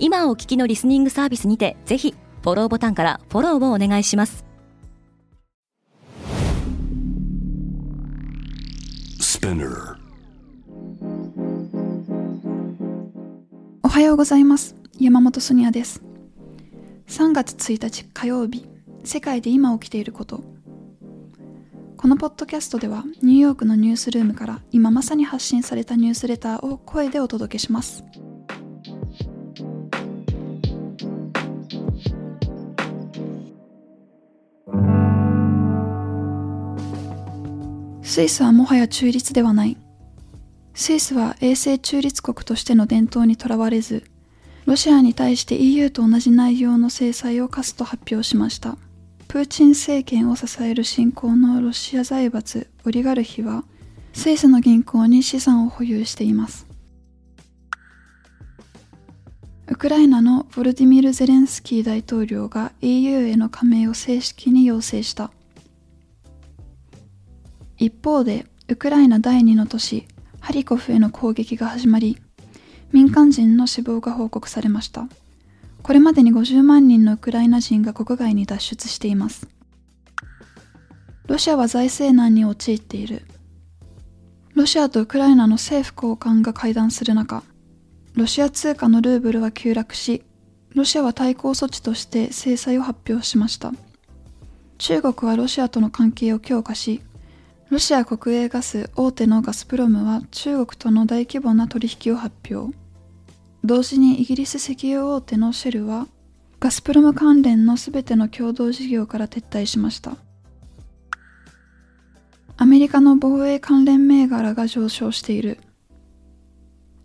[0.00, 4.44] 今お聞きのリスニングサービスにてぜひフォローボタンからフォローをお願いします。
[13.82, 14.76] おはようございます。
[15.00, 16.02] 山本ソニアです。
[17.08, 18.66] 3月1日火曜日。
[19.02, 20.44] 世界で今起きていること。
[21.96, 28.04] このポッドキャストではニューヨークのニュースルームから今まさに発信されたニュースレターを声でお届けします
[38.08, 39.76] スイスはもはや中立ではない。
[40.72, 44.04] スイスは永世中立国としての伝統にとらわれず
[44.64, 48.78] ロシアに対して EU と同じ内容の制裁を科すと発表しました。
[49.28, 53.64] プーチン政権を支える新興のロシア財閥オリガルヒは
[54.14, 56.66] スイスの銀行に資産を保有しています。
[59.66, 65.30] ウクライナのヴォルディミル・ゼレンスキー大統領が EU への加盟を正式に要請した。
[67.78, 70.06] 一方でウクライナ第2の都市
[70.40, 72.18] ハリコフへの攻撃が始まり
[72.92, 75.08] 民間人の死亡が報告されました。
[75.82, 79.48] これまでに50万人のウクライナ人が国外に脱出しています。
[81.26, 83.22] ロシアは財政難に陥っている。
[84.54, 87.44] ロシアとウクライナの政府高官が会談する中
[88.14, 90.24] ロシア通貨のルーブルは急落し
[90.74, 93.72] ロシアは対抗措置として制裁を発表しました。
[94.78, 97.02] 中国はロシアとの関係を強化し
[97.70, 102.74] ロシア国営ガス大手のガスプロムは中国との大規模な取引を発表。
[103.62, 106.06] 同時にイギリス石油大手のシェルは
[106.60, 110.16] ガスプロム関連のすべての共同事業から撤退しました。
[112.56, 115.58] アメリカの防衛関連銘柄が上昇している。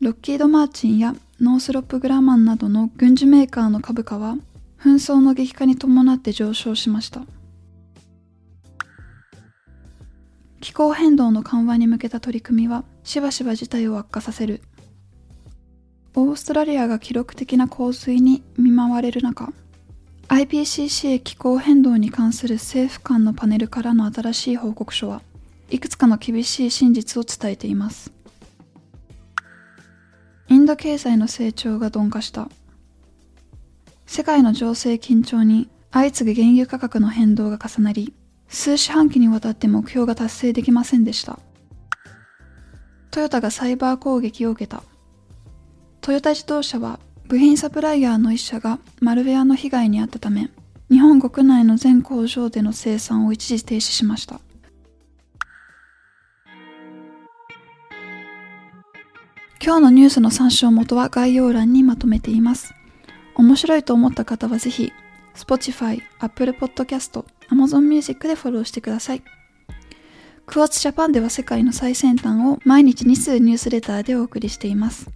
[0.00, 4.36] ロッキード・マーチンやノースロップ・グラマンなどの軍事メーカーの株価は
[4.80, 7.22] 紛争の激化に伴って上昇しました。
[10.64, 14.62] 気候変動の緩和に向けた取り組みはしばしば事態を悪化させる。
[16.14, 19.52] オーストラリアが記録的な洪水に見舞われる中
[20.28, 25.20] IPCC 気候変動に関する政府間のパネルからの新しい報告書は
[25.68, 28.10] いくつかの厳しい真実を伝えています。
[30.48, 32.48] インド経済の成長が鈍化した。
[34.06, 38.14] 世界の情勢緊張に相次ぐ原油価格の変動が重なり
[38.48, 41.38] 数四半期にわたって目標が達成できませんでした。
[43.10, 44.82] トヨタがサイバー攻撃を受けた。
[46.00, 50.50] トヨタ自動車は部品サプライヤーの一社がマルウェアの被害に遭ったため、
[50.90, 54.40] 日本国内の全工場での生産を一時停止しました。
[59.64, 62.74] 今日のニュースの参照元は概要欄にまとめています。
[63.36, 64.92] 面白いと思った方はぜひ
[65.34, 69.22] Spotify、Apple Podcast、Amazon Music でフォローしてください。
[70.46, 75.08] クワッツジャパンでは世界の最先端を毎日2通ニュースレターでお送りしています。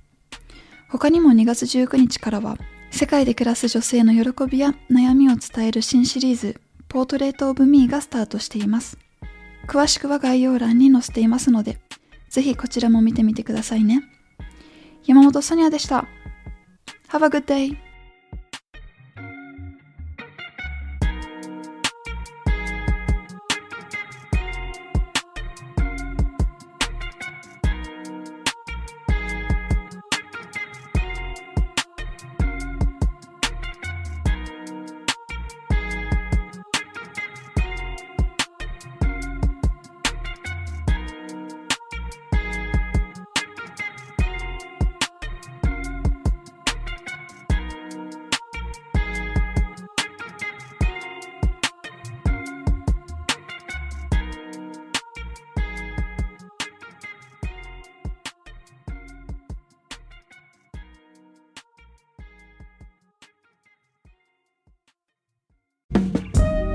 [0.88, 2.56] 他にも2月19日からは
[2.90, 8.96] 世界で暮らす女性の喜びや悩みを伝える新シリーズポートレートオブミーがスタートしています。
[9.66, 11.78] 詳しくは概要欄に載せていますので、
[12.30, 14.02] ぜひこちらも見てみてくださいね。
[15.04, 16.06] 山本ソニアでした。
[17.10, 17.87] Have a good day!